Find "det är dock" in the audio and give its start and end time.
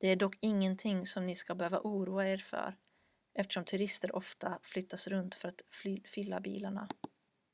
0.00-0.36